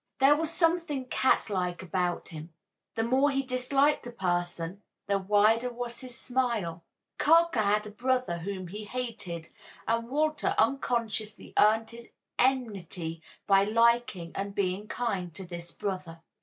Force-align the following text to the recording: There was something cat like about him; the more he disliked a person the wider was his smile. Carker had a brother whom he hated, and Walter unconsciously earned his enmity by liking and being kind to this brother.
There 0.19 0.35
was 0.35 0.49
something 0.49 1.05
cat 1.05 1.47
like 1.47 1.83
about 1.83 2.29
him; 2.29 2.51
the 2.95 3.03
more 3.03 3.29
he 3.29 3.43
disliked 3.43 4.07
a 4.07 4.11
person 4.11 4.81
the 5.05 5.19
wider 5.19 5.71
was 5.71 6.01
his 6.01 6.17
smile. 6.17 6.83
Carker 7.19 7.61
had 7.61 7.85
a 7.85 7.91
brother 7.91 8.39
whom 8.39 8.69
he 8.69 8.85
hated, 8.85 9.49
and 9.87 10.09
Walter 10.09 10.55
unconsciously 10.57 11.53
earned 11.55 11.91
his 11.91 12.09
enmity 12.39 13.21
by 13.45 13.63
liking 13.63 14.31
and 14.33 14.55
being 14.55 14.87
kind 14.87 15.35
to 15.35 15.43
this 15.45 15.71
brother. 15.71 16.23